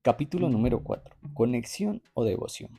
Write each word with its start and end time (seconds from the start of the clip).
Capítulo 0.00 0.48
número 0.48 0.84
4. 0.84 1.16
Conexión 1.34 2.02
o 2.14 2.22
devoción. 2.24 2.70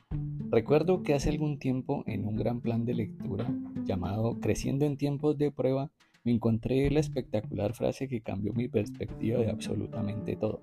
Recuerdo 0.50 1.02
que 1.02 1.12
hace 1.12 1.28
algún 1.28 1.58
tiempo 1.58 2.02
en 2.06 2.24
un 2.24 2.34
gran 2.34 2.62
plan 2.62 2.86
de 2.86 2.94
lectura 2.94 3.46
llamado 3.84 4.40
Creciendo 4.40 4.86
en 4.86 4.96
tiempos 4.96 5.36
de 5.36 5.52
prueba, 5.52 5.90
me 6.24 6.32
encontré 6.32 6.90
la 6.90 7.00
espectacular 7.00 7.74
frase 7.74 8.08
que 8.08 8.22
cambió 8.22 8.54
mi 8.54 8.68
perspectiva 8.68 9.38
de 9.38 9.50
absolutamente 9.50 10.34
todo. 10.34 10.62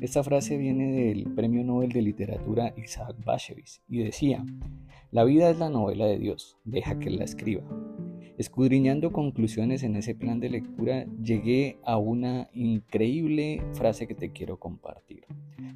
Esta 0.00 0.24
frase 0.24 0.56
viene 0.56 0.90
del 0.90 1.34
Premio 1.34 1.62
Nobel 1.64 1.92
de 1.92 2.00
Literatura 2.00 2.72
Isaac 2.78 3.16
Bashevis 3.22 3.82
y 3.86 3.98
decía, 3.98 4.42
La 5.10 5.24
vida 5.24 5.50
es 5.50 5.58
la 5.58 5.68
novela 5.68 6.06
de 6.06 6.18
Dios, 6.18 6.56
deja 6.64 6.98
que 6.98 7.10
la 7.10 7.24
escriba. 7.24 7.62
Escudriñando 8.38 9.12
conclusiones 9.12 9.82
en 9.82 9.96
ese 9.96 10.14
plan 10.14 10.40
de 10.40 10.48
lectura, 10.48 11.04
llegué 11.22 11.78
a 11.84 11.98
una 11.98 12.48
increíble 12.54 13.62
frase 13.74 14.06
que 14.06 14.14
te 14.14 14.32
quiero 14.32 14.58
compartir. 14.58 15.26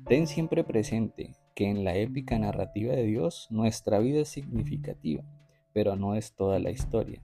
Ten 0.06 0.26
siempre 0.26 0.64
presente 0.64 1.34
que 1.54 1.68
en 1.68 1.84
la 1.84 1.96
épica 1.96 2.38
narrativa 2.38 2.94
de 2.94 3.04
Dios 3.04 3.48
nuestra 3.50 3.98
vida 3.98 4.20
es 4.20 4.28
significativa, 4.28 5.24
pero 5.72 5.96
no 5.96 6.14
es 6.14 6.34
toda 6.34 6.58
la 6.58 6.70
historia. 6.70 7.22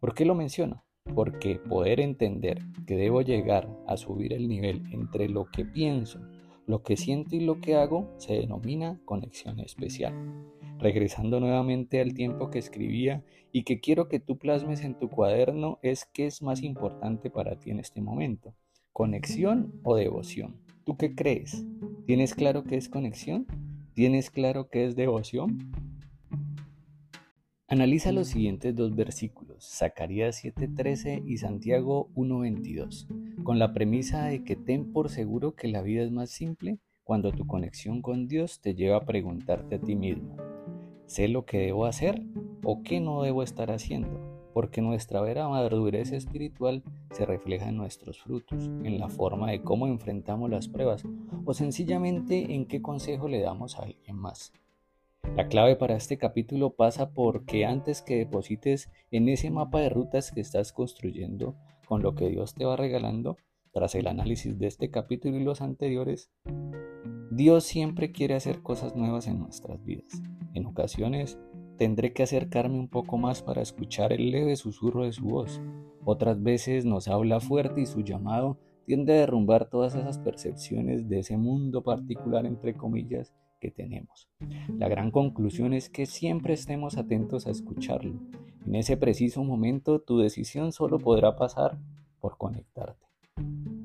¿Por 0.00 0.14
qué 0.14 0.24
lo 0.24 0.34
menciono? 0.34 0.84
Porque 1.14 1.58
poder 1.58 2.00
entender 2.00 2.62
que 2.86 2.96
debo 2.96 3.22
llegar 3.22 3.68
a 3.86 3.96
subir 3.96 4.32
el 4.32 4.48
nivel 4.48 4.82
entre 4.92 5.28
lo 5.28 5.46
que 5.46 5.64
pienso, 5.64 6.20
lo 6.66 6.82
que 6.82 6.96
siento 6.96 7.36
y 7.36 7.40
lo 7.40 7.60
que 7.60 7.76
hago 7.76 8.14
se 8.18 8.34
denomina 8.34 9.00
conexión 9.04 9.60
especial 9.60 10.14
regresando 10.78 11.40
nuevamente 11.40 12.00
al 12.00 12.14
tiempo 12.14 12.50
que 12.50 12.58
escribía 12.58 13.24
y 13.52 13.64
que 13.64 13.80
quiero 13.80 14.08
que 14.08 14.20
tú 14.20 14.38
plasmes 14.38 14.82
en 14.82 14.94
tu 14.98 15.08
cuaderno 15.08 15.78
es 15.82 16.04
qué 16.04 16.26
es 16.26 16.42
más 16.42 16.62
importante 16.62 17.30
para 17.30 17.58
ti 17.58 17.70
en 17.70 17.80
este 17.80 18.00
momento, 18.00 18.54
conexión 18.92 19.80
o 19.84 19.96
devoción. 19.96 20.60
¿Tú 20.84 20.96
qué 20.96 21.14
crees? 21.14 21.64
¿Tienes 22.06 22.36
claro 22.36 22.62
qué 22.62 22.76
es 22.76 22.88
conexión? 22.88 23.48
¿Tienes 23.92 24.30
claro 24.30 24.68
qué 24.68 24.84
es 24.84 24.94
devoción? 24.94 25.72
Analiza 27.66 28.12
los 28.12 28.28
siguientes 28.28 28.76
dos 28.76 28.94
versículos, 28.94 29.68
Zacarías 29.76 30.40
7:13 30.40 31.24
y 31.26 31.38
Santiago 31.38 32.08
1:22, 32.14 33.08
con 33.42 33.58
la 33.58 33.74
premisa 33.74 34.26
de 34.26 34.44
que 34.44 34.54
ten 34.54 34.92
por 34.92 35.10
seguro 35.10 35.56
que 35.56 35.66
la 35.66 35.82
vida 35.82 36.04
es 36.04 36.12
más 36.12 36.30
simple 36.30 36.78
cuando 37.02 37.32
tu 37.32 37.44
conexión 37.44 38.02
con 38.02 38.28
Dios 38.28 38.60
te 38.60 38.76
lleva 38.76 38.98
a 38.98 39.04
preguntarte 39.04 39.74
a 39.74 39.80
ti 39.80 39.96
mismo, 39.96 40.36
sé 41.06 41.26
lo 41.26 41.44
que 41.44 41.58
debo 41.58 41.86
hacer 41.86 42.22
o 42.62 42.84
qué 42.84 43.00
no 43.00 43.22
debo 43.22 43.42
estar 43.42 43.72
haciendo, 43.72 44.35
porque 44.56 44.80
nuestra 44.80 45.20
vera 45.20 45.50
madurez 45.50 46.12
espiritual 46.12 46.82
se 47.10 47.26
refleja 47.26 47.68
en 47.68 47.76
nuestros 47.76 48.22
frutos, 48.22 48.70
en 48.84 48.98
la 48.98 49.10
forma 49.10 49.50
de 49.50 49.60
cómo 49.60 49.86
enfrentamos 49.86 50.48
las 50.48 50.66
pruebas 50.66 51.04
o 51.44 51.52
sencillamente 51.52 52.54
en 52.54 52.64
qué 52.64 52.80
consejo 52.80 53.28
le 53.28 53.42
damos 53.42 53.78
a 53.78 53.82
alguien 53.82 54.16
más. 54.16 54.54
La 55.36 55.48
clave 55.48 55.76
para 55.76 55.94
este 55.94 56.16
capítulo 56.16 56.70
pasa 56.70 57.10
porque 57.10 57.66
antes 57.66 58.00
que 58.00 58.16
deposites 58.16 58.90
en 59.10 59.28
ese 59.28 59.50
mapa 59.50 59.80
de 59.80 59.90
rutas 59.90 60.32
que 60.32 60.40
estás 60.40 60.72
construyendo 60.72 61.54
con 61.86 62.02
lo 62.02 62.14
que 62.14 62.30
Dios 62.30 62.54
te 62.54 62.64
va 62.64 62.76
regalando, 62.76 63.36
tras 63.72 63.94
el 63.94 64.06
análisis 64.06 64.58
de 64.58 64.68
este 64.68 64.90
capítulo 64.90 65.36
y 65.36 65.44
los 65.44 65.60
anteriores, 65.60 66.30
Dios 67.30 67.64
siempre 67.64 68.10
quiere 68.10 68.34
hacer 68.34 68.62
cosas 68.62 68.96
nuevas 68.96 69.26
en 69.26 69.38
nuestras 69.38 69.84
vidas. 69.84 70.22
En 70.54 70.64
ocasiones 70.64 71.38
tendré 71.76 72.12
que 72.12 72.22
acercarme 72.22 72.78
un 72.78 72.88
poco 72.88 73.18
más 73.18 73.42
para 73.42 73.62
escuchar 73.62 74.12
el 74.12 74.30
leve 74.30 74.56
susurro 74.56 75.04
de 75.04 75.12
su 75.12 75.24
voz. 75.24 75.60
Otras 76.04 76.42
veces 76.42 76.84
nos 76.84 77.08
habla 77.08 77.40
fuerte 77.40 77.80
y 77.80 77.86
su 77.86 78.00
llamado 78.00 78.58
tiende 78.84 79.14
a 79.14 79.20
derrumbar 79.20 79.68
todas 79.68 79.94
esas 79.94 80.18
percepciones 80.18 81.08
de 81.08 81.18
ese 81.20 81.36
mundo 81.36 81.82
particular, 81.82 82.46
entre 82.46 82.74
comillas, 82.74 83.34
que 83.60 83.70
tenemos. 83.70 84.28
La 84.78 84.88
gran 84.88 85.10
conclusión 85.10 85.72
es 85.72 85.88
que 85.88 86.06
siempre 86.06 86.54
estemos 86.54 86.96
atentos 86.96 87.46
a 87.46 87.50
escucharlo. 87.50 88.20
En 88.64 88.74
ese 88.74 88.96
preciso 88.96 89.44
momento 89.44 90.00
tu 90.00 90.18
decisión 90.18 90.72
solo 90.72 90.98
podrá 90.98 91.36
pasar 91.36 91.78
por 92.20 92.36
conectarte. 92.36 93.06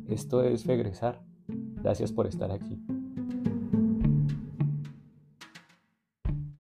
Esto 0.07 0.43
es 0.43 0.65
regresar. 0.65 1.21
Gracias 1.81 2.11
por 2.11 2.27
estar 2.27 2.51
aquí. 2.51 2.79